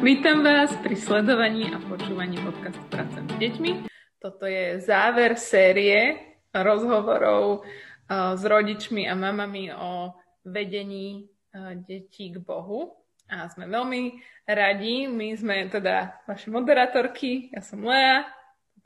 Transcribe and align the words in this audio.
Vítam 0.00 0.40
vás 0.40 0.72
pri 0.80 0.96
sledovaní 0.96 1.68
a 1.68 1.76
počúvaní 1.76 2.40
podcastu 2.40 2.80
Pracem 2.88 3.20
s 3.20 3.36
deťmi. 3.36 3.70
Toto 4.16 4.48
je 4.48 4.80
záver 4.80 5.36
série 5.36 6.16
rozhovorov 6.56 7.60
eh, 7.60 8.32
s 8.32 8.40
rodičmi 8.40 9.04
a 9.04 9.12
mamami 9.12 9.68
o 9.68 10.16
vedení 10.48 11.28
eh, 11.52 11.76
detí 11.84 12.32
k 12.32 12.40
Bohu. 12.40 12.96
A 13.28 13.52
sme 13.52 13.68
veľmi 13.68 14.16
radi. 14.48 15.04
My 15.04 15.36
sme 15.36 15.68
teda 15.68 16.24
vaše 16.24 16.48
moderátorky. 16.48 17.52
Ja 17.52 17.60
som 17.60 17.84
Lea. 17.84 18.24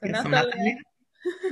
To 0.03 0.11
ja 0.11 0.19
som 0.19 0.35
Natália. 0.35 0.83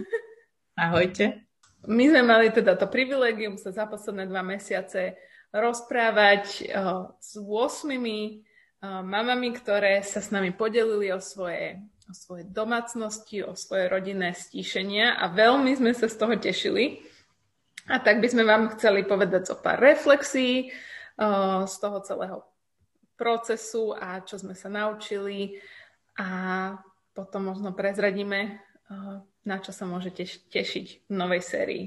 Ahojte. 0.90 1.46
My 1.86 2.10
sme 2.10 2.26
mali 2.26 2.50
teda 2.50 2.74
to 2.74 2.90
privilegium 2.90 3.54
sa 3.54 3.70
za 3.70 3.86
posledné 3.86 4.26
dva 4.26 4.42
mesiace 4.42 5.14
rozprávať 5.54 6.66
uh, 6.74 7.14
s 7.22 7.38
8 7.38 7.86
mamami, 8.82 9.54
ktoré 9.54 10.02
sa 10.02 10.18
s 10.18 10.34
nami 10.34 10.50
podelili 10.50 11.14
o 11.14 11.22
svoje, 11.22 11.78
o 12.10 12.14
svoje 12.14 12.42
domácnosti, 12.50 13.46
o 13.46 13.54
svoje 13.54 13.86
rodinné 13.86 14.34
stíšenia 14.34 15.22
a 15.22 15.30
veľmi 15.30 15.70
sme 15.78 15.94
sa 15.94 16.10
z 16.10 16.16
toho 16.18 16.34
tešili. 16.34 17.06
A 17.90 17.98
tak 17.98 18.22
by 18.22 18.30
sme 18.30 18.46
vám 18.46 18.70
chceli 18.78 19.02
povedať 19.02 19.54
o 19.54 19.56
pár 19.58 19.82
reflexí 19.82 20.70
z 21.66 21.74
toho 21.82 21.98
celého 22.02 22.38
procesu 23.18 23.94
a 23.94 24.22
čo 24.22 24.38
sme 24.38 24.54
sa 24.54 24.70
naučili 24.70 25.58
a 26.18 26.28
potom 27.14 27.50
možno 27.50 27.74
prezradíme, 27.74 28.62
na 29.42 29.56
čo 29.58 29.74
sa 29.74 29.82
môžete 29.86 30.26
tešiť 30.50 31.10
v 31.10 31.12
novej 31.12 31.42
sérii. 31.42 31.84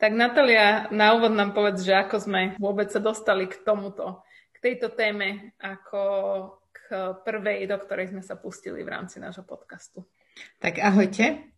Tak 0.00 0.10
Natalia, 0.10 0.90
na 0.90 1.14
úvod 1.14 1.36
nám 1.36 1.54
povedz, 1.54 1.84
že 1.86 1.94
ako 1.94 2.16
sme 2.18 2.42
vôbec 2.58 2.90
sa 2.90 2.98
dostali 2.98 3.46
k 3.46 3.60
tomuto 3.62 4.23
tejto 4.64 4.96
téme 4.96 5.52
ako 5.60 6.02
k 6.72 6.78
prvej, 7.20 7.68
do 7.68 7.76
ktorej 7.76 8.16
sme 8.16 8.24
sa 8.24 8.40
pustili 8.40 8.80
v 8.80 8.96
rámci 8.96 9.20
nášho 9.20 9.44
podcastu. 9.44 10.08
Tak 10.56 10.80
ahojte. 10.80 11.52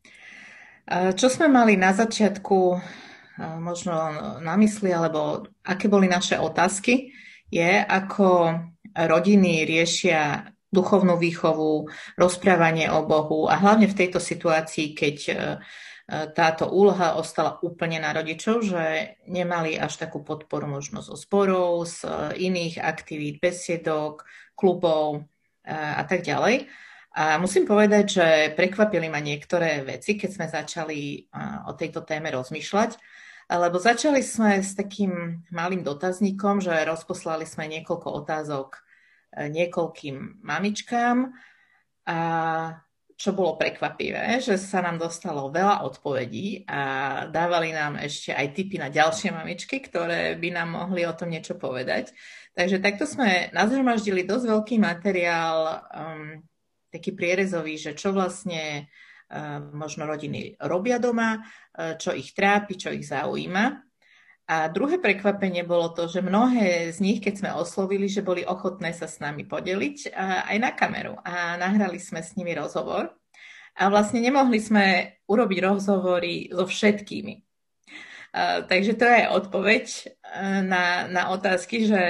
Čo 0.90 1.30
sme 1.30 1.46
mali 1.46 1.78
na 1.78 1.94
začiatku 1.94 2.58
možno 3.62 3.94
na 4.42 4.54
mysli, 4.58 4.90
alebo 4.90 5.46
aké 5.62 5.86
boli 5.86 6.10
naše 6.10 6.34
otázky, 6.34 7.14
je, 7.46 7.78
ako 7.78 8.58
rodiny 8.90 9.62
riešia 9.62 10.50
duchovnú 10.66 11.14
výchovu, 11.14 11.86
rozprávanie 12.18 12.90
o 12.90 13.06
Bohu 13.06 13.46
a 13.46 13.54
hlavne 13.54 13.86
v 13.86 13.98
tejto 14.02 14.18
situácii, 14.18 14.98
keď 14.98 15.16
táto 16.06 16.70
úloha 16.70 17.18
ostala 17.18 17.58
úplne 17.66 17.98
na 17.98 18.14
rodičov, 18.14 18.62
že 18.62 19.18
nemali 19.26 19.74
až 19.74 19.98
takú 19.98 20.22
podporu 20.22 20.70
možno 20.70 21.02
zo 21.02 21.18
zborov, 21.18 21.82
z 21.90 22.06
iných 22.38 22.78
aktivít, 22.78 23.42
besiedok, 23.42 24.22
klubov 24.54 25.26
a 25.66 26.06
tak 26.06 26.22
ďalej. 26.22 26.70
A 27.16 27.42
musím 27.42 27.66
povedať, 27.66 28.04
že 28.06 28.26
prekvapili 28.54 29.10
ma 29.10 29.18
niektoré 29.18 29.82
veci, 29.82 30.14
keď 30.14 30.30
sme 30.30 30.46
začali 30.46 31.26
o 31.66 31.72
tejto 31.74 32.06
téme 32.06 32.30
rozmýšľať, 32.30 32.90
lebo 33.50 33.78
začali 33.78 34.22
sme 34.22 34.62
s 34.62 34.74
takým 34.74 35.42
malým 35.54 35.86
dotazníkom, 35.86 36.58
že 36.62 36.86
rozposlali 36.86 37.46
sme 37.46 37.70
niekoľko 37.70 38.08
otázok 38.26 38.68
e, 38.74 38.80
niekoľkým 39.54 40.42
mamičkám 40.42 41.30
a 42.10 42.18
čo 43.16 43.32
bolo 43.32 43.56
prekvapivé, 43.56 44.44
že 44.44 44.60
sa 44.60 44.84
nám 44.84 45.00
dostalo 45.00 45.48
veľa 45.48 45.88
odpovedí 45.88 46.68
a 46.68 46.82
dávali 47.32 47.72
nám 47.72 47.96
ešte 47.96 48.36
aj 48.36 48.52
tipy 48.52 48.76
na 48.76 48.92
ďalšie 48.92 49.32
mamičky, 49.32 49.80
ktoré 49.80 50.36
by 50.36 50.48
nám 50.52 50.76
mohli 50.76 51.08
o 51.08 51.16
tom 51.16 51.32
niečo 51.32 51.56
povedať. 51.56 52.12
Takže 52.52 52.76
takto 52.84 53.08
sme 53.08 53.48
nazhromaždili 53.56 54.28
dosť 54.28 54.44
veľký 54.52 54.76
materiál, 54.76 55.80
um, 55.88 56.44
taký 56.92 57.16
prierezový, 57.16 57.80
že 57.80 57.96
čo 57.96 58.12
vlastne 58.12 58.84
uh, 59.32 59.64
možno 59.64 60.04
rodiny 60.04 60.60
robia 60.60 61.00
doma, 61.00 61.40
uh, 61.40 61.96
čo 61.96 62.12
ich 62.12 62.36
trápi, 62.36 62.76
čo 62.76 62.92
ich 62.92 63.08
zaujíma. 63.08 63.80
A 64.46 64.70
druhé 64.70 65.02
prekvapenie 65.02 65.66
bolo 65.66 65.90
to, 65.90 66.06
že 66.06 66.22
mnohé 66.22 66.94
z 66.94 67.02
nich, 67.02 67.18
keď 67.18 67.34
sme 67.34 67.50
oslovili, 67.58 68.06
že 68.06 68.22
boli 68.22 68.46
ochotné 68.46 68.94
sa 68.94 69.10
s 69.10 69.18
nami 69.18 69.42
podeliť 69.42 70.14
aj 70.46 70.56
na 70.62 70.70
kameru. 70.70 71.18
A 71.26 71.58
nahrali 71.58 71.98
sme 71.98 72.22
s 72.22 72.38
nimi 72.38 72.54
rozhovor. 72.54 73.10
A 73.74 73.90
vlastne 73.90 74.22
nemohli 74.22 74.62
sme 74.62 75.18
urobiť 75.26 75.58
rozhovory 75.66 76.54
so 76.54 76.62
všetkými. 76.62 77.42
takže 78.70 78.94
to 78.94 79.04
je 79.04 79.22
odpoveď 79.34 79.84
na, 80.62 81.10
na 81.10 81.22
otázky, 81.34 81.82
že, 81.82 82.04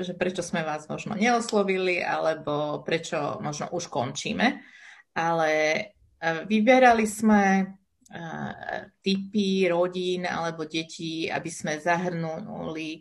že 0.00 0.12
prečo 0.16 0.40
sme 0.40 0.64
vás 0.64 0.88
možno 0.88 1.12
neoslovili, 1.12 2.00
alebo 2.00 2.80
prečo 2.88 3.36
možno 3.44 3.68
už 3.68 3.92
končíme. 3.92 4.64
Ale 5.12 5.52
vyberali 6.48 7.04
sme 7.04 7.68
typy 9.00 9.68
rodín 9.68 10.28
alebo 10.28 10.68
detí, 10.68 11.32
aby 11.32 11.48
sme 11.48 11.80
zahrnuli 11.80 12.90
e, 12.96 13.00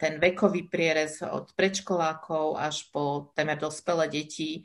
ten 0.00 0.16
vekový 0.16 0.64
prierez 0.72 1.20
od 1.20 1.52
predškolákov 1.52 2.56
až 2.56 2.88
po 2.88 3.32
témer 3.36 3.60
dospelé 3.60 4.08
deti, 4.08 4.60
e, 4.60 4.62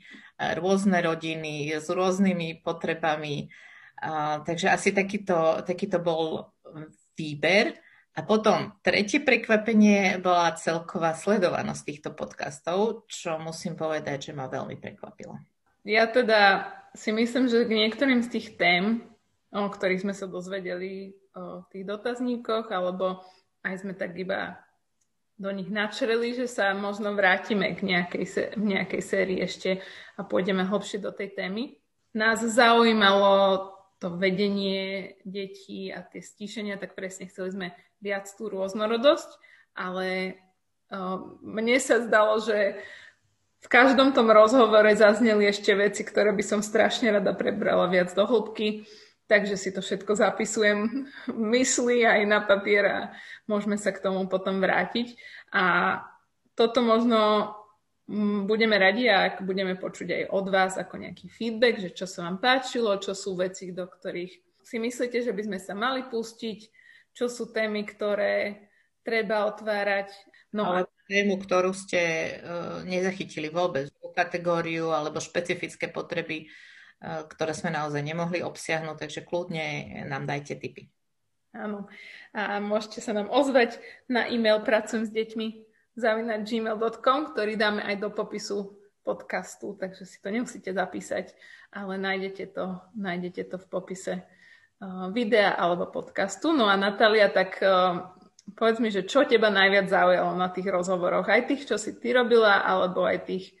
rôzne 0.56 0.96
rodiny 1.04 1.76
s 1.76 1.92
rôznymi 1.92 2.64
potrebami. 2.64 3.52
Takže 4.44 4.68
asi 4.68 4.92
takýto, 4.92 5.64
takýto 5.64 6.04
bol 6.04 6.52
výber. 7.16 7.80
A 8.16 8.24
potom 8.24 8.76
tretie 8.84 9.24
prekvapenie 9.24 10.20
bola 10.20 10.52
celková 10.52 11.16
sledovanosť 11.16 11.82
týchto 11.84 12.10
podcastov, 12.12 13.08
čo 13.08 13.40
musím 13.40 13.72
povedať, 13.72 14.28
že 14.28 14.36
ma 14.36 14.52
veľmi 14.52 14.76
prekvapilo. 14.76 15.40
Ja 15.84 16.08
teda 16.08 16.72
si 16.92 17.12
myslím, 17.12 17.48
že 17.48 17.64
k 17.64 17.72
niektorým 17.72 18.20
z 18.20 18.28
tých 18.36 18.48
tém 18.60 19.15
o 19.56 19.72
ktorých 19.72 20.04
sme 20.04 20.12
sa 20.12 20.28
dozvedeli 20.28 21.16
o 21.32 21.64
tých 21.72 21.88
dotazníkoch, 21.88 22.68
alebo 22.68 23.24
aj 23.64 23.80
sme 23.80 23.96
tak 23.96 24.12
iba 24.20 24.60
do 25.36 25.52
nich 25.52 25.68
načreli, 25.68 26.32
že 26.32 26.48
sa 26.48 26.72
možno 26.72 27.12
vrátime 27.12 27.76
k 27.76 27.84
nejakej, 27.84 28.56
v 28.56 28.64
nejakej 28.76 29.02
sérii 29.04 29.38
ešte 29.40 29.80
a 30.16 30.24
pôjdeme 30.24 30.64
hlbšie 30.64 31.00
do 31.00 31.12
tej 31.12 31.36
témy. 31.36 31.76
Nás 32.16 32.40
zaujímalo 32.40 33.68
to 34.00 34.16
vedenie 34.16 35.16
detí 35.24 35.92
a 35.92 36.04
tie 36.04 36.20
stíšenia, 36.20 36.80
tak 36.80 36.96
presne 36.96 37.28
chceli 37.28 37.52
sme 37.52 37.68
viac 38.00 38.28
tú 38.32 38.48
rôznorodosť, 38.48 39.28
ale 39.76 40.40
mne 41.44 41.76
sa 41.80 42.00
zdalo, 42.04 42.40
že 42.40 42.80
v 43.60 43.68
každom 43.68 44.12
tom 44.12 44.30
rozhovore 44.30 44.88
zazneli 44.94 45.48
ešte 45.48 45.74
veci, 45.74 46.04
ktoré 46.06 46.30
by 46.32 46.44
som 46.44 46.60
strašne 46.62 47.10
rada 47.12 47.32
prebrala 47.34 47.88
viac 47.90 48.12
do 48.12 48.24
hĺbky 48.24 48.86
Takže 49.26 49.58
si 49.58 49.74
to 49.74 49.82
všetko 49.82 50.14
zapisujem 50.14 51.10
v 51.26 51.42
mysli 51.50 52.06
aj 52.06 52.20
na 52.30 52.38
papier 52.46 52.84
a 52.86 52.98
môžeme 53.50 53.74
sa 53.74 53.90
k 53.90 53.98
tomu 53.98 54.30
potom 54.30 54.62
vrátiť. 54.62 55.18
A 55.50 55.98
toto 56.54 56.78
možno 56.78 57.52
mm, 58.06 58.46
budeme 58.46 58.78
radi, 58.78 59.10
ak 59.10 59.42
budeme 59.42 59.74
počuť 59.74 60.08
aj 60.14 60.22
od 60.30 60.46
vás 60.46 60.78
ako 60.78 61.02
nejaký 61.02 61.26
feedback, 61.26 61.82
že 61.82 61.90
čo 61.90 62.06
sa 62.06 62.30
vám 62.30 62.38
páčilo, 62.38 62.94
čo 63.02 63.18
sú 63.18 63.34
veci, 63.34 63.74
do 63.74 63.90
ktorých 63.90 64.62
si 64.62 64.76
myslíte, 64.78 65.18
že 65.22 65.34
by 65.34 65.42
sme 65.42 65.58
sa 65.58 65.74
mali 65.74 66.06
pustiť, 66.06 66.58
čo 67.10 67.26
sú 67.26 67.50
témy, 67.50 67.82
ktoré 67.82 68.66
treba 69.02 69.46
otvárať. 69.46 70.10
No 70.54 70.70
Ale 70.70 70.90
tému, 71.06 71.38
ktorú 71.38 71.70
ste 71.74 72.02
uh, 72.42 72.82
nezachytili 72.82 73.50
vôbec, 73.50 73.90
kategóriu 74.16 74.88
alebo 74.96 75.20
špecifické 75.20 75.92
potreby 75.92 76.48
ktoré 77.02 77.52
sme 77.52 77.70
naozaj 77.72 78.00
nemohli 78.00 78.40
obsiahnuť, 78.40 78.96
takže 78.96 79.26
kľudne 79.26 80.00
nám 80.08 80.24
dajte 80.24 80.56
tipy. 80.56 80.88
Áno. 81.56 81.88
A 82.36 82.60
môžete 82.60 83.00
sa 83.00 83.16
nám 83.16 83.32
ozvať 83.32 83.80
na 84.08 84.28
e-mail 84.28 84.60
pracujem 84.60 85.08
s 85.08 85.12
deťmi 85.12 85.46
zavinať 85.96 86.44
gmail.com, 86.44 87.32
ktorý 87.32 87.56
dáme 87.56 87.80
aj 87.80 87.96
do 88.00 88.12
popisu 88.12 88.76
podcastu, 89.00 89.72
takže 89.78 90.04
si 90.04 90.20
to 90.20 90.28
nemusíte 90.28 90.68
zapísať, 90.68 91.32
ale 91.72 91.96
nájdete 91.96 92.44
to, 92.52 92.82
nájdete 92.98 93.48
to 93.48 93.56
v 93.56 93.66
popise 93.70 94.14
uh, 94.20 95.08
videa 95.14 95.56
alebo 95.56 95.88
podcastu. 95.88 96.52
No 96.52 96.68
a 96.68 96.76
Natália, 96.76 97.32
tak 97.32 97.56
uh, 97.64 98.12
povedz 98.58 98.82
mi, 98.82 98.90
že 98.92 99.08
čo 99.08 99.24
teba 99.24 99.48
najviac 99.48 99.88
zaujalo 99.88 100.36
na 100.36 100.52
tých 100.52 100.68
rozhovoroch? 100.68 101.30
Aj 101.30 101.40
tých, 101.48 101.64
čo 101.64 101.78
si 101.80 101.96
ty 101.96 102.12
robila, 102.12 102.66
alebo 102.66 103.06
aj 103.06 103.18
tých, 103.24 103.56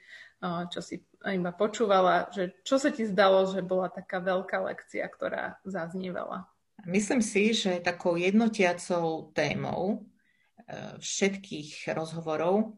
čo 0.68 0.84
si 0.84 1.05
iba 1.24 1.52
počúvala, 1.54 2.28
že 2.34 2.52
čo 2.66 2.76
sa 2.76 2.92
ti 2.92 3.08
zdalo, 3.08 3.48
že 3.48 3.64
bola 3.64 3.88
taká 3.88 4.20
veľká 4.20 4.60
lekcia, 4.66 5.06
ktorá 5.08 5.58
zaznievala? 5.64 6.48
Myslím 6.84 7.24
si, 7.24 7.56
že 7.56 7.80
takou 7.80 8.20
jednotiacou 8.20 9.32
témou 9.32 9.82
e, 9.90 11.00
všetkých 11.00 11.90
rozhovorov 11.96 12.76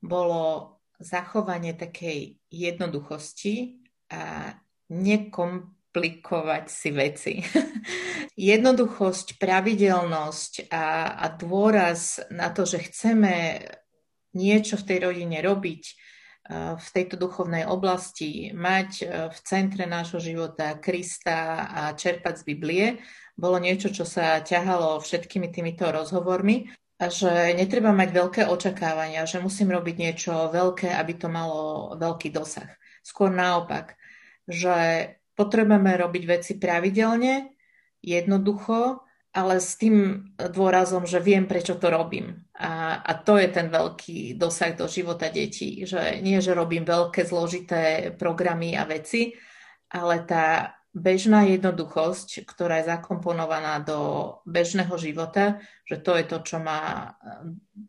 bolo 0.00 0.76
zachovanie 1.00 1.74
takej 1.74 2.40
jednoduchosti 2.48 3.80
a 4.12 4.54
nekomplikovať 4.90 6.64
si 6.68 6.90
veci. 6.92 7.34
Jednoduchosť, 8.40 9.36
pravidelnosť 9.36 10.72
a, 10.72 11.18
a 11.20 11.26
dôraz 11.36 12.24
na 12.32 12.48
to, 12.48 12.64
že 12.64 12.88
chceme 12.88 13.60
niečo 14.32 14.80
v 14.80 14.86
tej 14.86 14.98
rodine 15.10 15.38
robiť, 15.42 15.82
v 16.50 16.88
tejto 16.90 17.14
duchovnej 17.14 17.62
oblasti, 17.62 18.50
mať 18.50 18.90
v 19.30 19.38
centre 19.46 19.86
nášho 19.86 20.18
života 20.18 20.74
Krista 20.82 21.70
a 21.70 21.82
čerpať 21.94 22.42
z 22.42 22.46
Biblie, 22.50 22.86
bolo 23.38 23.62
niečo, 23.62 23.94
čo 23.94 24.02
sa 24.02 24.42
ťahalo 24.42 24.98
všetkými 24.98 25.48
týmito 25.54 25.86
rozhovormi 25.86 26.66
a 27.00 27.08
že 27.08 27.54
netreba 27.56 27.94
mať 27.94 28.10
veľké 28.12 28.42
očakávania, 28.50 29.24
že 29.24 29.40
musím 29.40 29.72
robiť 29.72 29.96
niečo 29.96 30.52
veľké, 30.52 30.92
aby 30.92 31.12
to 31.16 31.32
malo 31.32 31.94
veľký 31.96 32.34
dosah. 32.34 32.68
Skôr 33.00 33.32
naopak, 33.32 33.96
že 34.44 35.08
potrebujeme 35.38 35.96
robiť 35.96 36.22
veci 36.28 36.52
pravidelne, 36.60 37.56
jednoducho, 38.04 39.00
ale 39.32 39.62
s 39.62 39.78
tým 39.78 40.26
dôrazom, 40.36 41.06
že 41.06 41.22
viem, 41.22 41.46
prečo 41.48 41.78
to 41.78 41.88
robím. 41.88 42.44
A, 42.60 43.00
a 43.00 43.12
to 43.16 43.40
je 43.40 43.48
ten 43.48 43.72
veľký 43.72 44.36
dosah 44.36 44.76
do 44.76 44.84
života 44.84 45.32
detí. 45.32 45.88
Že 45.88 46.20
nie, 46.20 46.36
že 46.44 46.52
robím 46.52 46.84
veľké 46.84 47.24
zložité 47.24 48.12
programy 48.12 48.76
a 48.76 48.84
veci, 48.84 49.32
ale 49.88 50.20
tá 50.28 50.76
bežná 50.92 51.46
jednoduchosť, 51.46 52.44
ktorá 52.44 52.82
je 52.82 52.90
zakomponovaná 52.92 53.80
do 53.80 53.98
bežného 54.44 54.92
života, 55.00 55.62
že 55.86 56.02
to 56.02 56.18
je 56.18 56.24
to, 56.26 56.38
čo 56.42 56.56
má 56.58 57.14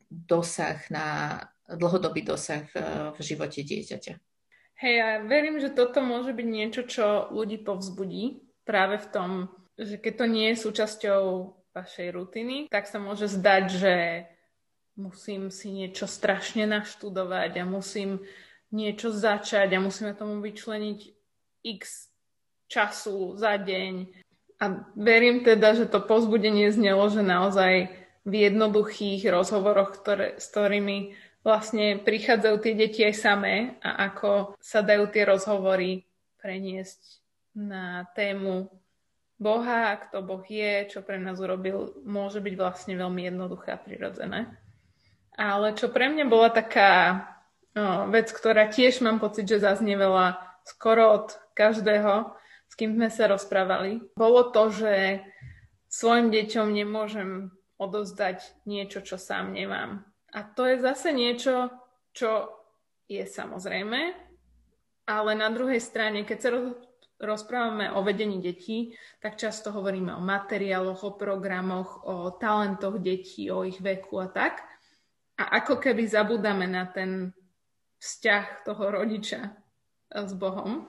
dosah 0.07 0.77
na 0.94 1.38
dlhodobý 1.65 2.21
dosah 2.21 2.67
e, 2.71 2.79
v 3.15 3.19
živote 3.19 3.63
dieťaťa. 3.63 4.13
Hej, 4.81 4.94
ja 4.97 5.09
verím, 5.24 5.62
že 5.62 5.71
toto 5.71 6.01
môže 6.01 6.33
byť 6.33 6.47
niečo, 6.47 6.81
čo 6.83 7.29
ľudí 7.31 7.62
povzbudí 7.62 8.44
práve 8.65 8.97
v 8.97 9.07
tom, 9.13 9.29
že 9.77 9.97
keď 9.97 10.13
to 10.17 10.25
nie 10.25 10.47
je 10.51 10.63
súčasťou 10.67 11.21
vašej 11.71 12.07
rutiny, 12.12 12.57
tak 12.67 12.89
sa 12.89 13.00
môže 13.00 13.31
zdať, 13.31 13.63
že 13.71 13.94
musím 14.95 15.51
si 15.51 15.71
niečo 15.71 16.07
strašne 16.07 16.67
naštudovať 16.67 17.61
a 17.61 17.63
musím 17.63 18.23
niečo 18.71 19.11
začať 19.11 19.75
a 19.75 19.83
musíme 19.83 20.15
tomu 20.15 20.39
vyčleniť 20.39 20.99
x 21.67 22.11
času 22.71 23.35
za 23.35 23.59
deň. 23.59 23.93
A 24.61 24.65
verím 24.95 25.43
teda, 25.43 25.75
že 25.75 25.89
to 25.89 25.99
pozbudenie 25.99 26.71
znelo, 26.71 27.09
že 27.11 27.25
naozaj 27.25 27.91
v 28.21 28.33
jednoduchých 28.47 29.25
rozhovoroch, 29.27 29.97
ktoré, 29.97 30.38
s 30.38 30.53
ktorými 30.53 31.17
vlastne 31.41 31.97
prichádzajú 31.97 32.55
tie 32.61 32.73
deti 32.77 33.01
aj 33.01 33.15
samé 33.17 33.55
a 33.81 34.13
ako 34.13 34.53
sa 34.61 34.85
dajú 34.85 35.09
tie 35.09 35.25
rozhovory 35.25 36.05
preniesť 36.38 37.21
na 37.57 38.05
tému 38.13 38.69
Boha, 39.41 39.97
kto 39.97 40.21
Boh 40.21 40.45
je, 40.45 40.85
čo 40.85 41.01
pre 41.01 41.17
nás 41.17 41.41
urobil, 41.41 41.97
môže 42.05 42.38
byť 42.38 42.53
vlastne 42.53 42.93
veľmi 42.93 43.25
jednoduché 43.25 43.73
a 43.73 43.81
prirodzené. 43.81 44.53
Ale 45.36 45.74
čo 45.75 45.88
pre 45.88 46.12
mňa 46.12 46.25
bola 46.28 46.50
taká 46.51 47.24
no, 47.75 48.12
vec, 48.12 48.31
ktorá 48.31 48.68
tiež 48.68 49.00
mám 49.04 49.19
pocit, 49.24 49.48
že 49.48 49.63
zaznievala 49.63 50.39
skoro 50.68 51.24
od 51.24 51.28
každého, 51.56 52.36
s 52.68 52.74
kým 52.75 52.95
sme 52.95 53.10
sa 53.12 53.28
rozprávali, 53.28 54.00
bolo 54.16 54.51
to, 54.51 54.72
že 54.72 55.24
svojim 55.92 56.31
deťom 56.31 56.68
nemôžem 56.72 57.51
odozdať 57.75 58.45
niečo, 58.63 59.04
čo 59.04 59.19
sám 59.19 59.51
nemám. 59.51 60.07
A 60.31 60.48
to 60.48 60.63
je 60.63 60.80
zase 60.80 61.12
niečo, 61.12 61.74
čo 62.16 62.48
je 63.12 63.27
samozrejme, 63.27 64.16
ale 65.12 65.31
na 65.36 65.51
druhej 65.51 65.84
strane, 65.84 66.24
keď 66.24 66.38
sa 66.39 66.50
rozprávame 67.19 67.92
o 67.92 68.00
vedení 68.00 68.39
detí, 68.39 68.95
tak 69.19 69.36
často 69.36 69.75
hovoríme 69.75 70.16
o 70.16 70.24
materiáloch, 70.24 71.04
o 71.04 71.12
programoch, 71.19 72.07
o 72.07 72.16
talentoch 72.39 72.98
detí, 73.04 73.51
o 73.51 73.68
ich 73.68 73.84
veku 73.84 74.24
a 74.24 74.31
tak. 74.31 74.63
A 75.41 75.57
ako 75.57 75.81
keby 75.81 76.05
zabudáme 76.05 76.69
na 76.69 76.85
ten 76.85 77.33
vzťah 77.97 78.65
toho 78.69 78.83
rodiča 78.93 79.57
s 80.13 80.31
Bohom. 80.38 80.85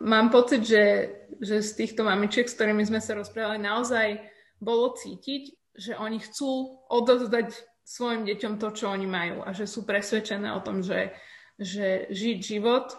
Mám 0.00 0.32
pocit, 0.32 0.64
že, 0.64 1.12
že 1.36 1.60
z 1.60 1.70
týchto 1.84 2.08
mamičiek, 2.08 2.48
s 2.48 2.56
ktorými 2.56 2.80
sme 2.88 3.04
sa 3.04 3.12
rozprávali, 3.12 3.60
naozaj 3.60 4.24
bolo 4.56 4.96
cítiť, 4.96 5.52
že 5.76 5.92
oni 6.00 6.16
chcú 6.24 6.80
odozdať 6.88 7.52
svojim 7.84 8.24
deťom 8.24 8.56
to, 8.56 8.72
čo 8.72 8.88
oni 8.88 9.04
majú 9.04 9.44
a 9.44 9.52
že 9.52 9.68
sú 9.68 9.84
presvedčené 9.84 10.48
o 10.56 10.64
tom, 10.64 10.80
že, 10.80 11.12
že 11.60 12.08
žiť 12.08 12.38
život 12.40 12.96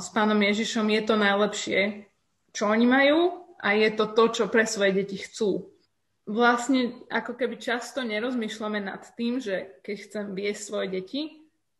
s 0.00 0.08
pánom 0.12 0.36
Ježišom 0.36 0.88
je 0.88 1.02
to 1.04 1.14
najlepšie, 1.16 1.80
čo 2.52 2.68
oni 2.68 2.84
majú 2.88 3.48
a 3.60 3.76
je 3.76 3.88
to 3.96 4.12
to, 4.12 4.24
čo 4.32 4.44
pre 4.48 4.64
svoje 4.64 5.04
deti 5.04 5.20
chcú. 5.20 5.72
Vlastne 6.28 7.08
ako 7.08 7.40
keby 7.40 7.56
často 7.56 8.04
nerozmýšľame 8.04 8.84
nad 8.84 9.00
tým, 9.16 9.40
že 9.40 9.80
keď 9.80 9.96
chcem 9.96 10.26
viesť 10.36 10.60
svoje 10.60 10.88
deti, 10.92 11.22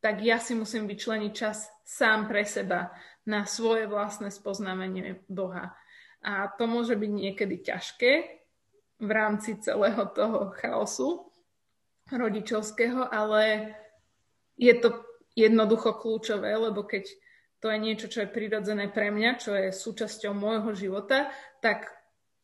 tak 0.00 0.24
ja 0.24 0.40
si 0.40 0.56
musím 0.56 0.88
vyčleniť 0.88 1.32
čas 1.36 1.68
sám 1.84 2.32
pre 2.32 2.48
seba 2.48 2.88
na 3.28 3.44
svoje 3.44 3.84
vlastné 3.84 4.32
spoznávanie 4.32 5.20
Boha. 5.28 5.76
A 6.24 6.48
to 6.56 6.64
môže 6.64 6.96
byť 6.96 7.10
niekedy 7.12 7.60
ťažké 7.60 8.12
v 8.98 9.10
rámci 9.12 9.60
celého 9.60 10.08
toho 10.16 10.56
chaosu 10.56 11.28
rodičovského, 12.08 13.04
ale 13.04 13.76
je 14.56 14.72
to 14.80 15.04
jednoducho 15.36 15.92
kľúčové, 16.00 16.56
lebo 16.56 16.88
keď 16.88 17.04
to 17.60 17.68
je 17.68 17.78
niečo, 17.78 18.06
čo 18.08 18.24
je 18.24 18.32
prirodzené 18.32 18.88
pre 18.88 19.12
mňa, 19.12 19.30
čo 19.36 19.52
je 19.52 19.76
súčasťou 19.76 20.32
môjho 20.32 20.72
života, 20.72 21.28
tak 21.60 21.97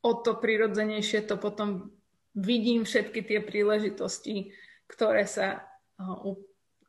o 0.04 0.10
to 0.20 0.36
prirodzenejšie 0.36 1.24
to 1.24 1.40
potom 1.40 1.88
vidím 2.36 2.84
všetky 2.84 3.24
tie 3.24 3.40
príležitosti, 3.40 4.52
ktoré 4.84 5.24
sa 5.24 5.64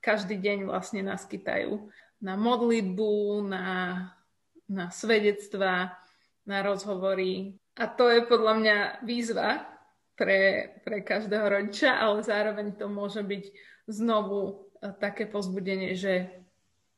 každý 0.03 0.37
deň 0.37 0.67
vlastne 0.67 1.01
naskytajú. 1.05 1.87
Na 2.19 2.35
modlitbu, 2.35 3.45
na, 3.47 3.65
na 4.67 4.85
svedectva, 4.91 5.95
na 6.43 6.57
rozhovory. 6.61 7.55
A 7.79 7.87
to 7.87 8.09
je 8.09 8.25
podľa 8.25 8.53
mňa 8.59 8.77
výzva 9.05 9.65
pre, 10.17 10.73
pre 10.81 11.01
každého 11.05 11.45
rodiča, 11.45 11.97
ale 11.97 12.25
zároveň 12.25 12.75
to 12.75 12.89
môže 12.89 13.21
byť 13.21 13.43
znovu 13.89 14.69
také 14.97 15.29
pozbudenie, 15.29 15.93
že 15.93 16.29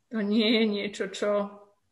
to 0.08 0.24
nie 0.24 0.64
je 0.64 0.64
niečo, 0.68 1.06
čo, 1.12 1.32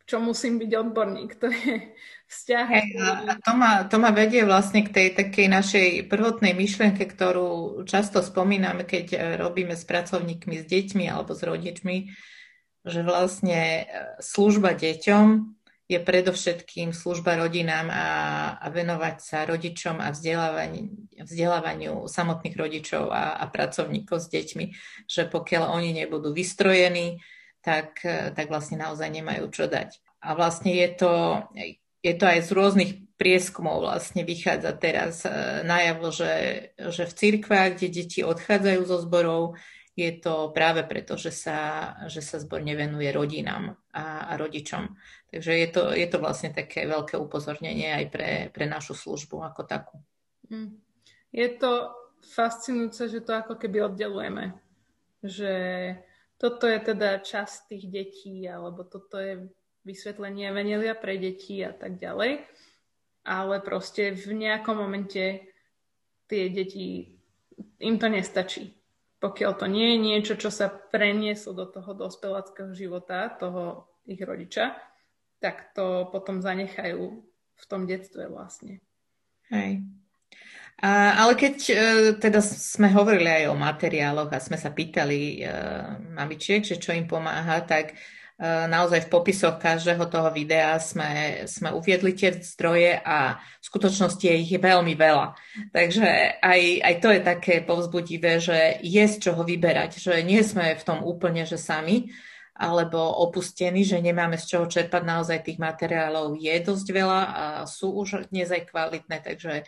čo 0.05 0.21
musím 0.21 0.61
byť 0.61 0.71
odborník. 0.71 1.31
To 1.41 1.49
je 1.49 1.93
vzťah. 2.29 2.67
Hey, 2.69 2.93
a 3.01 3.33
to 3.41 3.51
ma, 3.57 3.71
to 3.89 3.97
ma 3.97 4.13
vedie 4.13 4.45
vlastne 4.45 4.85
k 4.85 4.93
tej 4.93 5.07
takej 5.17 5.47
našej 5.49 5.87
prvotnej 6.09 6.53
myšlienke, 6.53 7.05
ktorú 7.09 7.81
často 7.89 8.21
spomíname, 8.21 8.85
keď 8.85 9.05
e, 9.13 9.17
robíme 9.41 9.73
s 9.73 9.85
pracovníkmi, 9.85 10.61
s 10.61 10.65
deťmi 10.69 11.05
alebo 11.09 11.33
s 11.33 11.41
rodičmi, 11.41 12.13
že 12.85 13.01
vlastne 13.01 13.61
e, 13.61 13.83
služba 14.21 14.77
deťom 14.77 15.57
je 15.85 16.01
predovšetkým 16.01 16.97
služba 16.97 17.37
rodinám 17.37 17.93
a, 17.93 18.05
a 18.57 18.67
venovať 18.73 19.15
sa 19.21 19.45
rodičom 19.45 20.01
a 20.01 20.09
vzdelávaniu, 20.09 21.13
vzdelávaniu 21.21 22.09
samotných 22.09 22.57
rodičov 22.57 23.13
a, 23.13 23.37
a 23.37 23.45
pracovníkov 23.45 24.17
s 24.17 24.27
deťmi, 24.33 24.65
že 25.05 25.29
pokiaľ 25.29 25.77
oni 25.77 25.93
nebudú 25.93 26.33
vystrojení, 26.33 27.21
tak, 27.65 28.05
e, 28.05 28.29
tak 28.37 28.45
vlastne 28.53 28.77
naozaj 28.77 29.09
nemajú 29.09 29.49
čo 29.49 29.65
dať. 29.65 29.97
A 30.21 30.37
vlastne 30.37 30.69
je 30.69 30.89
to, 30.93 31.13
je 32.05 32.13
to 32.13 32.25
aj 32.29 32.39
z 32.45 32.49
rôznych 32.53 32.91
prieskumov 33.17 33.81
vlastne 33.81 34.21
vychádza 34.21 34.77
teraz 34.77 35.25
e, 35.25 35.65
najavo, 35.65 36.13
že, 36.13 36.33
že 36.77 37.09
v 37.09 37.17
cirkvách, 37.17 37.81
kde 37.81 37.87
deti 37.89 38.21
odchádzajú 38.21 38.81
zo 38.85 38.97
zborov, 39.01 39.57
je 39.95 40.11
to 40.19 40.51
práve 40.51 40.83
preto, 40.83 41.15
že 41.15 41.31
sa, 41.31 41.91
že 42.11 42.19
sa 42.19 42.35
zbor 42.43 42.59
nevenuje 42.59 43.15
rodinám 43.15 43.79
a, 43.95 44.27
a 44.27 44.31
rodičom. 44.35 44.91
Takže 45.31 45.51
je 45.55 45.67
to, 45.71 45.83
je 45.95 46.07
to 46.11 46.17
vlastne 46.19 46.51
také 46.51 46.83
veľké 46.83 47.15
upozornenie 47.15 47.95
aj 47.95 48.05
pre, 48.11 48.31
pre 48.51 48.67
našu 48.67 48.91
službu 48.91 49.39
ako 49.39 49.61
takú. 49.63 49.95
Hm. 50.51 50.75
Je 51.31 51.47
to 51.55 51.95
fascinujúce, 52.27 53.07
že 53.07 53.23
to 53.23 53.39
ako 53.39 53.55
keby 53.55 53.87
oddelujeme. 53.87 54.59
Že 55.23 55.53
toto 56.35 56.67
je 56.67 56.79
teda 56.79 57.23
čas 57.23 57.63
tých 57.67 57.87
detí, 57.87 58.43
alebo 58.43 58.83
toto 58.83 59.15
je 59.17 59.47
vysvetlenie 59.87 60.51
venelia 60.51 60.97
pre 60.97 61.15
deti 61.15 61.61
a 61.63 61.71
tak 61.71 62.01
ďalej. 62.01 62.43
Ale 63.25 63.55
proste 63.63 64.13
v 64.13 64.37
nejakom 64.37 64.77
momente 64.77 65.49
tie 66.29 66.43
deti, 66.49 67.15
im 67.81 67.95
to 67.97 68.09
nestačí. 68.09 68.73
Pokiaľ 69.17 69.51
to 69.57 69.65
nie 69.65 69.95
je 69.95 69.97
niečo, 69.97 70.33
čo 70.37 70.53
sa 70.53 70.69
prenieslo 70.69 71.55
do 71.55 71.65
toho 71.65 71.95
dospeláckého 71.97 72.75
života, 72.75 73.31
toho 73.33 73.89
ich 74.05 74.21
rodiča, 74.21 74.77
tak 75.41 75.73
to 75.73 76.09
potom 76.13 76.43
zanechajú 76.43 77.23
v 77.55 77.63
tom 77.65 77.87
detstve 77.89 78.27
vlastne. 78.29 78.83
Hej. 79.49 79.81
Ale 80.83 81.39
keď 81.39 81.55
uh, 81.71 81.77
teda 82.19 82.43
sme 82.43 82.91
hovorili 82.91 83.31
aj 83.31 83.43
o 83.47 83.55
materiáloch 83.55 84.27
a 84.27 84.43
sme 84.43 84.59
sa 84.59 84.75
pýtali 84.75 85.39
uh, 85.41 86.03
mamičiek, 86.19 86.67
že 86.67 86.75
čo 86.75 86.91
im 86.91 87.07
pomáha, 87.07 87.63
tak 87.63 87.95
uh, 87.95 88.67
naozaj 88.67 89.07
v 89.07 89.11
popisoch 89.15 89.55
každého 89.55 90.03
toho 90.11 90.27
videa 90.35 90.75
sme, 90.83 91.41
sme 91.47 91.71
uviedli 91.71 92.11
tie 92.11 92.35
zdroje 92.35 92.99
a 92.99 93.39
v 93.39 93.63
skutočnosti 93.63 94.19
je 94.19 94.35
ich 94.35 94.51
veľmi 94.51 94.99
veľa. 94.99 95.39
Takže 95.71 96.43
aj, 96.43 96.61
aj 96.83 96.95
to 96.99 97.09
je 97.15 97.21
také 97.23 97.55
povzbudivé, 97.63 98.43
že 98.43 98.75
je 98.83 99.03
z 99.07 99.15
čoho 99.31 99.47
vyberať, 99.47 99.95
že 99.95 100.27
nie 100.27 100.43
sme 100.43 100.75
v 100.75 100.83
tom 100.83 101.07
úplne, 101.07 101.47
že 101.47 101.55
sami, 101.55 102.11
alebo 102.55 102.99
opustení, 102.99 103.83
že 103.83 103.99
nemáme 103.99 104.39
z 104.39 104.47
čoho 104.47 104.65
čerpať. 104.67 105.03
Naozaj 105.03 105.43
tých 105.43 105.59
materiálov 105.59 106.39
je 106.39 106.55
dosť 106.63 106.87
veľa 106.87 107.21
a 107.31 107.45
sú 107.67 107.91
už 107.95 108.31
dnes 108.31 108.47
aj 108.47 108.71
kvalitné, 108.71 109.19
takže 109.19 109.67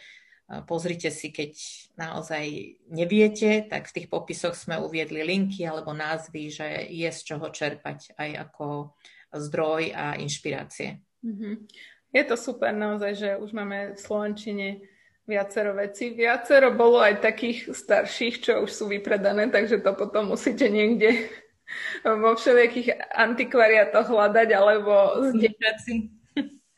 pozrite 0.68 1.12
si, 1.12 1.32
keď 1.36 1.52
naozaj 2.00 2.46
neviete, 2.88 3.68
tak 3.68 3.92
v 3.92 3.96
tých 4.00 4.08
popisoch 4.08 4.56
sme 4.56 4.80
uviedli 4.80 5.24
linky 5.24 5.68
alebo 5.68 5.92
názvy, 5.92 6.48
že 6.48 6.68
je 6.88 7.10
z 7.12 7.20
čoho 7.24 7.52
čerpať 7.52 8.16
aj 8.16 8.30
ako 8.48 8.96
zdroj 9.36 9.92
a 9.92 10.16
inšpirácie. 10.16 11.04
Mm-hmm. 11.20 11.54
Je 12.16 12.24
to 12.24 12.36
super 12.40 12.72
naozaj, 12.72 13.12
že 13.20 13.30
už 13.36 13.52
máme 13.52 13.94
v 13.94 14.00
Slovenčine 14.00 14.68
viacero 15.28 15.76
vecí. 15.76 16.16
Viacero 16.16 16.72
bolo 16.72 17.04
aj 17.04 17.20
takých 17.20 17.76
starších, 17.76 18.36
čo 18.40 18.64
už 18.64 18.72
sú 18.72 18.88
vypredané, 18.88 19.52
takže 19.52 19.84
to 19.84 19.92
potom 19.92 20.32
musíte 20.32 20.72
niekde 20.72 21.28
vo 22.24 22.40
všelijakých 22.40 22.96
antikvariatoch 23.12 24.08
hľadať 24.08 24.50
alebo 24.56 25.28
zdieľať 25.36 25.78
si. 25.84 26.08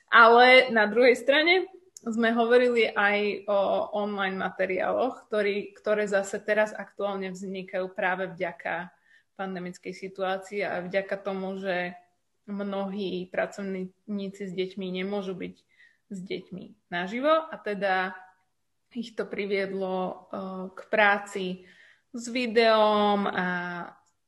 Ale 0.09 0.73
na 0.73 0.89
druhej 0.89 1.13
strane 1.13 1.69
sme 2.07 2.31
hovorili 2.31 2.87
aj 2.87 3.49
o 3.51 3.59
online 3.91 4.39
materiáloch, 4.39 5.27
ktorý, 5.27 5.75
ktoré 5.75 6.07
zase 6.07 6.39
teraz 6.39 6.71
aktuálne 6.71 7.31
vznikajú 7.35 7.91
práve 7.91 8.31
vďaka 8.31 8.91
pandemickej 9.35 9.91
situácii 9.95 10.63
a 10.63 10.83
vďaka 10.83 11.15
tomu, 11.19 11.59
že 11.59 11.95
mnohí 12.47 13.27
pracovníci 13.29 14.41
s 14.47 14.53
deťmi 14.55 14.87
nemôžu 15.03 15.35
byť 15.35 15.55
s 16.09 16.19
deťmi 16.25 16.89
naživo 16.89 17.29
a 17.29 17.55
teda 17.61 18.17
ich 18.89 19.13
to 19.13 19.29
priviedlo 19.29 19.95
uh, 19.95 20.17
k 20.73 20.79
práci 20.89 21.45
s 22.09 22.25
videom 22.33 23.29
a 23.29 23.47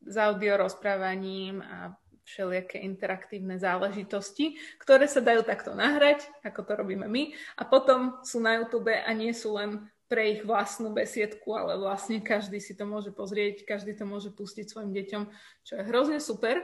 s 0.05 0.15
audio 0.17 0.61
rozprávaním 0.61 1.65
a 1.65 1.97
všelijaké 2.25 2.79
interaktívne 2.81 3.57
záležitosti, 3.57 4.57
ktoré 4.77 5.09
sa 5.09 5.19
dajú 5.19 5.41
takto 5.43 5.73
nahrať, 5.73 6.25
ako 6.45 6.61
to 6.63 6.71
robíme 6.77 7.05
my, 7.09 7.33
a 7.57 7.63
potom 7.65 8.21
sú 8.21 8.39
na 8.39 8.61
YouTube 8.61 8.93
a 8.93 9.09
nie 9.11 9.33
sú 9.33 9.57
len 9.57 9.85
pre 10.11 10.35
ich 10.35 10.41
vlastnú 10.43 10.91
besiedku, 10.91 11.55
ale 11.55 11.79
vlastne 11.79 12.19
každý 12.19 12.59
si 12.59 12.75
to 12.75 12.83
môže 12.83 13.15
pozrieť, 13.15 13.63
každý 13.63 13.95
to 13.95 14.03
môže 14.03 14.35
pustiť 14.35 14.67
svojim 14.67 14.91
deťom, 14.91 15.23
čo 15.63 15.79
je 15.79 15.87
hrozne 15.87 16.19
super. 16.19 16.59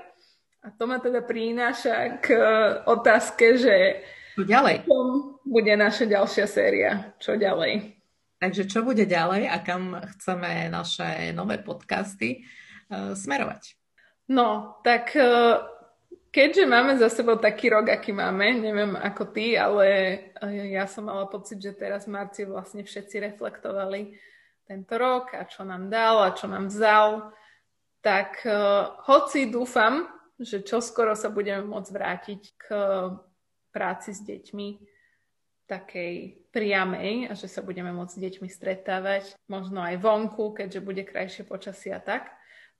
A 0.59 0.67
to 0.75 0.83
ma 0.83 0.99
teda 0.99 1.23
prináša 1.23 2.19
k 2.19 2.35
otázke, 2.83 3.55
že 3.55 4.03
ďalej? 4.35 4.83
bude 5.47 5.73
naša 5.79 6.03
ďalšia 6.11 6.43
séria? 6.43 6.91
Čo 7.23 7.39
ďalej? 7.39 7.95
Takže 8.37 8.67
čo 8.67 8.83
bude 8.83 9.07
ďalej 9.07 9.47
a 9.47 9.63
kam 9.63 9.95
chceme 9.95 10.67
naše 10.67 11.31
nové 11.31 11.57
podcasty 11.63 12.43
uh, 12.91 13.15
smerovať? 13.15 13.79
No, 14.27 14.79
tak 14.83 15.15
uh, 15.15 15.63
keďže 16.35 16.67
máme 16.67 16.99
za 16.99 17.07
sebou 17.07 17.39
taký 17.39 17.71
rok, 17.71 17.87
aký 17.87 18.11
máme, 18.11 18.59
neviem 18.59 18.93
ako 18.99 19.31
ty, 19.31 19.55
ale 19.55 19.87
uh, 20.43 20.51
ja 20.51 20.83
som 20.83 21.07
mala 21.07 21.31
pocit, 21.31 21.63
že 21.63 21.71
teraz 21.71 22.05
v 22.05 22.15
marci 22.15 22.43
vlastne 22.43 22.83
všetci 22.83 23.23
reflektovali 23.23 24.19
tento 24.67 24.99
rok 24.99 25.31
a 25.31 25.47
čo 25.47 25.63
nám 25.63 25.87
dal 25.87 26.27
a 26.27 26.35
čo 26.35 26.51
nám 26.51 26.67
vzal, 26.67 27.31
tak 28.03 28.43
hoci 29.07 29.47
dúfam, 29.47 30.11
že 30.35 30.59
čoskoro 30.59 31.15
sa 31.15 31.31
budeme 31.31 31.63
môcť 31.63 31.89
vrátiť 31.91 32.41
k 32.55 32.65
práci 33.71 34.11
s 34.13 34.21
deťmi 34.27 34.67
takej 35.67 36.47
priamej 36.55 37.27
a 37.27 37.35
že 37.35 37.51
sa 37.51 37.59
budeme 37.59 37.91
môcť 37.91 38.15
s 38.15 38.23
deťmi 38.23 38.47
stretávať, 38.47 39.35
možno 39.51 39.83
aj 39.83 39.99
vonku, 39.99 40.55
keďže 40.55 40.79
bude 40.79 41.03
krajšie 41.03 41.43
počasie 41.43 41.91
a 41.91 41.99
tak, 41.99 42.31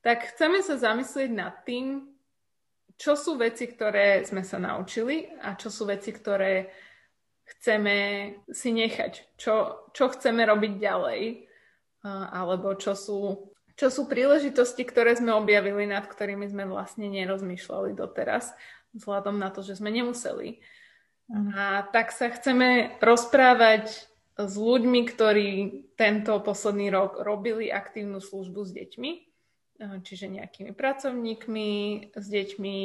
tak 0.07 0.31
chceme 0.31 0.63
sa 0.63 0.79
zamyslieť 0.79 1.31
nad 1.35 1.67
tým, 1.67 2.07
čo 2.95 3.19
sú 3.19 3.35
veci, 3.35 3.67
ktoré 3.67 4.23
sme 4.23 4.39
sa 4.47 4.55
naučili 4.55 5.27
a 5.43 5.59
čo 5.59 5.67
sú 5.67 5.83
veci, 5.83 6.15
ktoré 6.15 6.71
chceme 7.43 7.95
si 8.47 8.71
nechať, 8.71 9.35
čo, 9.35 9.83
čo 9.91 10.07
chceme 10.15 10.47
robiť 10.47 10.73
ďalej, 10.79 11.21
alebo 12.07 12.71
čo 12.79 12.95
sú 12.95 13.51
čo 13.77 13.93
sú 13.93 14.09
príležitosti, 14.09 14.81
ktoré 14.89 15.13
sme 15.13 15.37
objavili, 15.37 15.85
nad 15.85 16.01
ktorými 16.01 16.49
sme 16.49 16.65
vlastne 16.65 17.13
nerozmýšľali 17.13 17.93
doteraz, 17.93 18.57
vzhľadom 18.97 19.37
na 19.37 19.53
to, 19.53 19.61
že 19.61 19.77
sme 19.77 19.93
nemuseli. 19.93 20.65
A 21.53 21.85
tak 21.93 22.09
sa 22.09 22.33
chceme 22.33 22.97
rozprávať 22.97 24.09
s 24.33 24.53
ľuďmi, 24.57 25.01
ktorí 25.13 25.49
tento 25.93 26.41
posledný 26.41 26.89
rok 26.89 27.21
robili 27.21 27.69
aktívnu 27.69 28.17
službu 28.17 28.65
s 28.65 28.73
deťmi, 28.73 29.26
čiže 29.77 30.29
nejakými 30.29 30.73
pracovníkmi, 30.73 31.69
s 32.17 32.25
deťmi, 32.27 32.77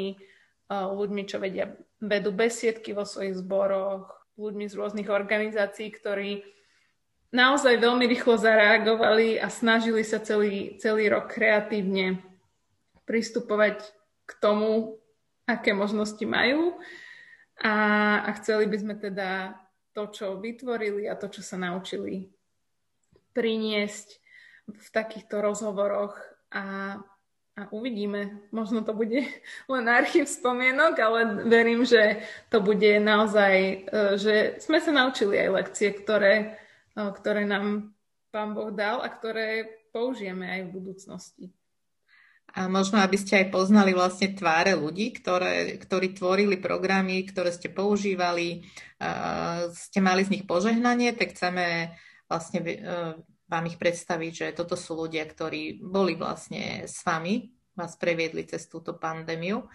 ľuďmi, 0.72 1.22
čo 1.28 1.36
vedia, 1.40 1.72
vedú 2.00 2.32
besiedky 2.32 2.92
vo 2.96 3.04
svojich 3.04 3.40
zboroch, 3.40 4.08
ľuďmi 4.40 4.64
z 4.68 4.74
rôznych 4.76 5.08
organizácií, 5.12 5.92
ktorí 5.92 6.44
naozaj 7.32 7.80
veľmi 7.80 8.04
rýchlo 8.08 8.36
zareagovali 8.36 9.40
a 9.40 9.48
snažili 9.48 10.04
sa 10.04 10.20
celý, 10.20 10.76
celý 10.80 11.12
rok 11.12 11.32
kreatívne 11.32 12.20
pristupovať 13.04 13.84
k 14.28 14.32
tomu, 14.40 15.00
aké 15.48 15.76
možnosti 15.76 16.22
majú. 16.24 16.76
A, 17.60 17.74
a 18.24 18.30
chceli 18.40 18.64
by 18.68 18.76
sme 18.80 18.94
teda 18.96 19.60
to, 19.92 20.08
čo 20.08 20.40
vytvorili 20.40 21.04
a 21.08 21.14
to, 21.16 21.28
čo 21.28 21.44
sa 21.44 21.60
naučili, 21.60 22.32
priniesť 23.36 24.08
v 24.72 24.86
takýchto 24.88 25.44
rozhovoroch 25.44 26.16
a, 26.52 26.64
a 27.56 27.60
uvidíme. 27.72 28.44
Možno 28.52 28.84
to 28.84 28.92
bude 28.92 29.24
len 29.72 29.84
archív 29.88 30.28
spomienok, 30.28 30.94
ale 31.00 31.20
verím, 31.48 31.88
že 31.88 32.22
to 32.52 32.60
bude 32.60 33.00
naozaj, 33.00 33.54
e, 33.56 33.74
že 34.20 34.34
sme 34.60 34.78
sa 34.78 34.92
naučili 34.92 35.40
aj 35.40 35.48
lekcie, 35.50 35.88
ktoré 35.96 36.62
ktoré 36.94 37.48
nám 37.48 37.96
Pán 38.32 38.52
Boh 38.56 38.72
dal 38.72 39.00
a 39.00 39.08
ktoré 39.08 39.68
použijeme 39.92 40.48
aj 40.48 40.60
v 40.68 40.72
budúcnosti. 40.72 41.44
A 42.52 42.68
možno, 42.68 43.00
aby 43.00 43.16
ste 43.16 43.40
aj 43.40 43.46
poznali 43.48 43.96
vlastne 43.96 44.36
tváre 44.36 44.76
ľudí, 44.76 45.16
ktoré, 45.16 45.80
ktorí 45.80 46.12
tvorili 46.12 46.60
programy, 46.60 47.24
ktoré 47.24 47.48
ste 47.48 47.72
používali, 47.72 48.68
uh, 49.00 49.72
ste 49.72 50.04
mali 50.04 50.20
z 50.20 50.36
nich 50.36 50.44
požehnanie, 50.44 51.16
tak 51.16 51.32
chceme 51.32 51.96
vlastne 52.28 52.60
uh, 52.60 53.16
vám 53.52 53.68
ich 53.68 53.76
predstaviť, 53.76 54.32
že 54.32 54.56
toto 54.56 54.80
sú 54.80 54.96
ľudia, 54.96 55.28
ktorí 55.28 55.84
boli 55.84 56.16
vlastne 56.16 56.88
s 56.88 57.04
vami, 57.04 57.52
vás 57.76 58.00
previedli 58.00 58.48
cez 58.48 58.64
túto 58.64 58.96
pandémiu. 58.96 59.68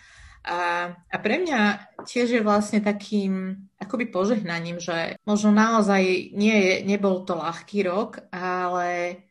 A, 0.47 0.89
a 0.89 1.15
pre 1.21 1.43
mňa 1.43 1.61
tiež 2.01 2.39
je 2.39 2.41
vlastne 2.41 2.81
takým 2.81 3.67
akoby 3.77 4.09
požehnaním, 4.09 4.81
že 4.81 5.21
možno 5.27 5.53
naozaj 5.53 6.33
nie 6.33 6.81
nebol 6.81 7.21
to 7.27 7.37
ľahký 7.37 7.85
rok, 7.85 8.25
ale 8.33 9.21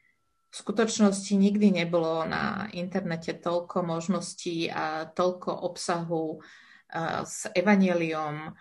v 0.46 0.54
skutočnosti 0.54 1.32
nikdy 1.34 1.74
nebolo 1.74 2.22
na 2.28 2.70
internete 2.70 3.34
toľko 3.34 3.82
možností 3.82 4.70
a 4.70 5.10
toľko 5.10 5.50
obsahu 5.66 6.38
s 7.26 7.50
evaneliom, 7.50 8.54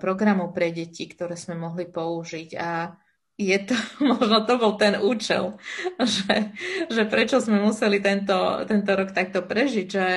programov 0.00 0.56
pre 0.56 0.72
deti, 0.72 1.04
ktoré 1.04 1.36
sme 1.36 1.60
mohli 1.60 1.84
použiť 1.84 2.50
a 2.56 2.88
je 3.34 3.58
to, 3.66 3.76
možno 4.12 4.46
to 4.46 4.54
bol 4.58 4.74
ten 4.78 4.98
účel, 4.98 5.58
že, 5.98 6.54
že 6.90 7.02
prečo 7.06 7.42
sme 7.42 7.58
museli 7.62 7.98
tento, 7.98 8.62
tento 8.66 8.90
rok 8.94 9.10
takto 9.10 9.42
prežiť, 9.42 9.88
že 9.88 10.08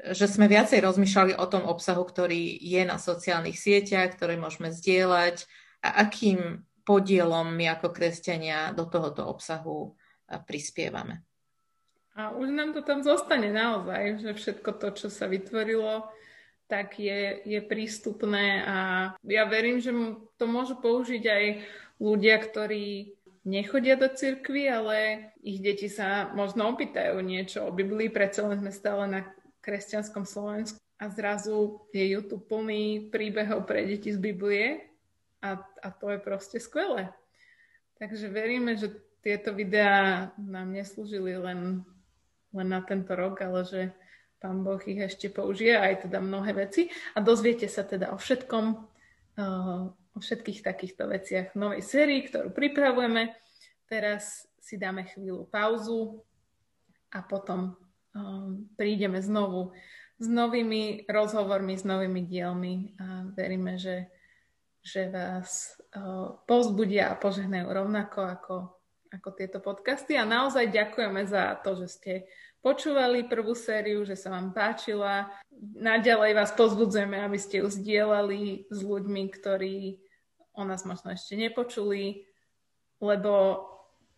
že 0.00 0.24
sme 0.24 0.48
viacej 0.48 0.80
rozmýšľali 0.80 1.36
o 1.36 1.44
tom 1.44 1.68
obsahu, 1.68 2.00
ktorý 2.08 2.56
je 2.56 2.82
na 2.88 2.96
sociálnych 2.96 3.60
sieťach, 3.60 4.16
ktoré 4.16 4.40
môžeme 4.40 4.72
zdieľať 4.72 5.44
a 5.84 6.08
akým 6.08 6.64
podielom 6.88 7.52
my 7.52 7.76
ako 7.76 7.92
kresťania 7.92 8.72
do 8.72 8.88
tohoto 8.88 9.28
obsahu 9.28 9.92
prispievame. 10.48 11.20
A 12.16 12.34
už 12.34 12.48
nám 12.52 12.72
to 12.74 12.82
tam 12.82 13.04
zostane 13.04 13.52
naozaj, 13.52 14.24
že 14.24 14.30
všetko 14.34 14.70
to, 14.80 14.88
čo 14.96 15.08
sa 15.12 15.30
vytvorilo, 15.30 16.08
tak 16.66 16.98
je, 17.02 17.42
je 17.44 17.60
prístupné 17.62 18.62
a 18.62 18.76
ja 19.26 19.44
verím, 19.46 19.82
že 19.82 19.90
to 20.38 20.44
môžu 20.46 20.78
použiť 20.78 21.22
aj 21.26 21.44
ľudia, 22.00 22.40
ktorí 22.40 23.14
nechodia 23.44 23.96
do 23.96 24.08
cirkvy, 24.08 24.68
ale 24.68 24.96
ich 25.44 25.60
deti 25.60 25.88
sa 25.88 26.32
možno 26.32 26.72
opýtajú 26.72 27.20
niečo 27.20 27.68
o 27.68 27.74
Biblii, 27.76 28.12
predsa 28.12 28.48
len 28.48 28.60
sme 28.60 28.72
stále 28.72 29.04
na 29.08 29.20
kresťanskom 29.60 30.24
Slovensku 30.24 30.80
a 31.00 31.08
zrazu 31.08 31.84
je 31.92 32.04
YouTube 32.04 32.44
plný 32.48 33.08
príbehov 33.08 33.64
pre 33.64 33.88
deti 33.88 34.12
z 34.12 34.20
Biblie 34.20 34.84
a, 35.40 35.60
a 35.60 35.88
to 35.92 36.12
je 36.12 36.18
proste 36.20 36.60
skvelé. 36.60 37.12
Takže 37.96 38.28
veríme, 38.28 38.76
že 38.76 38.92
tieto 39.20 39.52
videá 39.52 40.32
nám 40.40 40.72
neslúžili 40.72 41.36
len, 41.36 41.84
len 42.52 42.68
na 42.68 42.80
tento 42.84 43.12
rok, 43.12 43.40
ale 43.44 43.64
že 43.64 43.80
Pán 44.40 44.64
Boh 44.64 44.80
ich 44.80 44.96
ešte 44.96 45.28
použije 45.28 45.76
aj 45.76 46.08
teda 46.08 46.20
mnohé 46.20 46.56
veci 46.56 46.88
a 47.12 47.20
dozviete 47.20 47.68
sa 47.68 47.84
teda 47.84 48.12
o 48.12 48.16
všetkom, 48.16 48.64
všetkých 50.20 50.60
takýchto 50.62 51.08
veciach 51.08 51.58
novej 51.58 51.82
sérii, 51.82 52.22
ktorú 52.28 52.52
pripravujeme. 52.52 53.34
Teraz 53.88 54.46
si 54.60 54.78
dáme 54.78 55.08
chvíľu 55.08 55.48
pauzu 55.50 56.22
a 57.10 57.24
potom 57.24 57.74
um, 58.14 58.70
prídeme 58.78 59.18
znovu 59.18 59.74
s 60.20 60.28
novými 60.28 61.08
rozhovormi, 61.08 61.80
s 61.80 61.84
novými 61.88 62.22
dielmi 62.28 62.92
a 63.00 63.24
veríme, 63.32 63.80
že, 63.80 64.12
že 64.84 65.08
vás 65.08 65.80
povzbudia 66.44 67.10
a 67.10 67.18
požehnajú 67.18 67.66
rovnako 67.66 68.18
ako, 68.28 68.56
ako 69.10 69.28
tieto 69.32 69.58
podcasty. 69.64 70.20
A 70.20 70.28
naozaj 70.28 70.70
ďakujeme 70.70 71.24
za 71.24 71.56
to, 71.64 71.72
že 71.80 71.88
ste 71.88 72.12
počúvali 72.60 73.24
prvú 73.26 73.56
sériu, 73.56 74.04
že 74.04 74.14
sa 74.14 74.28
vám 74.28 74.52
páčila. 74.52 75.32
Naďalej 75.80 76.36
vás 76.36 76.52
pozbudzujeme, 76.52 77.16
aby 77.16 77.40
ste 77.40 77.64
ju 77.64 77.72
zdieľali 77.72 78.68
s 78.68 78.78
ľuďmi, 78.84 79.22
ktorí 79.40 80.04
o 80.60 80.68
nás 80.68 80.84
možno 80.84 81.16
ešte 81.16 81.34
nepočuli, 81.40 82.28
lebo 83.00 83.64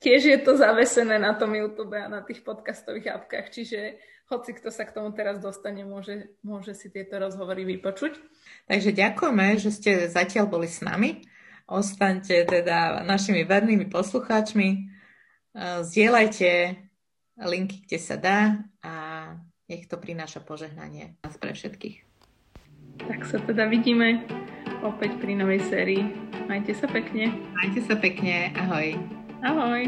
tiež 0.03 0.23
je 0.27 0.39
to 0.43 0.59
zavesené 0.59 1.23
na 1.23 1.39
tom 1.39 1.55
YouTube 1.55 1.95
a 1.95 2.11
na 2.11 2.27
tých 2.27 2.43
podcastových 2.43 3.23
apkách, 3.23 3.55
čiže 3.55 4.03
hoci 4.27 4.59
kto 4.59 4.75
sa 4.75 4.83
k 4.83 4.95
tomu 4.97 5.15
teraz 5.15 5.39
dostane, 5.39 5.87
môže, 5.87 6.35
môže 6.43 6.75
si 6.75 6.91
tieto 6.91 7.23
rozhovory 7.23 7.63
vypočuť. 7.63 8.19
Takže 8.67 8.91
ďakujeme, 8.91 9.47
že 9.61 9.71
ste 9.71 9.91
zatiaľ 10.11 10.51
boli 10.51 10.67
s 10.67 10.83
nami. 10.83 11.23
Ostaňte 11.71 12.49
teda 12.49 13.07
našimi 13.07 13.47
vernými 13.47 13.87
poslucháčmi. 13.87 14.91
Zdieľajte 15.57 16.51
linky, 17.39 17.87
kde 17.87 17.99
sa 18.01 18.17
dá 18.19 18.39
a 18.83 18.95
nech 19.69 19.87
to 19.87 20.01
prináša 20.01 20.41
požehnanie 20.43 21.21
nás 21.23 21.37
pre 21.39 21.53
všetkých. 21.55 21.97
Tak 23.05 23.21
sa 23.29 23.39
teda 23.41 23.69
vidíme 23.69 24.27
opäť 24.83 25.15
pri 25.23 25.39
novej 25.39 25.63
sérii. 25.71 26.03
Majte 26.51 26.75
sa 26.75 26.91
pekne. 26.91 27.31
Majte 27.55 27.81
sa 27.87 27.95
pekne. 27.95 28.51
Ahoj. 28.59 28.99
Ahoj. 29.47 29.83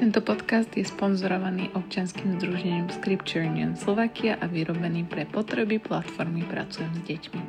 Tento 0.00 0.24
podcast 0.24 0.72
je 0.72 0.80
sponzorovaný 0.80 1.68
občanským 1.76 2.40
združením 2.40 2.88
Scripture 2.88 3.44
Union 3.44 3.76
Slovakia 3.76 4.40
a 4.40 4.48
vyrobený 4.48 5.04
pre 5.04 5.28
potreby 5.28 5.76
platformy 5.76 6.40
Pracujem 6.48 6.88
s 6.88 7.02
deťmi. 7.04 7.42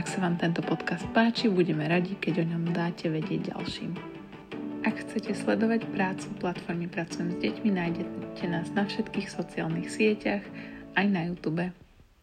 Ak 0.00 0.08
sa 0.08 0.24
vám 0.24 0.40
tento 0.40 0.64
podcast 0.64 1.04
páči, 1.12 1.52
budeme 1.52 1.84
radi, 1.84 2.16
keď 2.16 2.40
o 2.40 2.44
ňom 2.56 2.72
dáte 2.72 3.12
vedieť 3.12 3.52
ďalším. 3.52 3.92
Ak 4.80 4.96
chcete 4.96 5.36
sledovať 5.36 5.84
prácu 5.92 6.32
platformy 6.40 6.88
Pracujem 6.88 7.36
s 7.36 7.38
deťmi, 7.44 7.68
nájdete 7.68 8.44
nás 8.48 8.72
na 8.72 8.88
všetkých 8.88 9.28
sociálnych 9.28 9.92
sieťach, 9.92 10.40
aj 10.96 11.04
na 11.04 11.28
YouTube. 11.28 11.68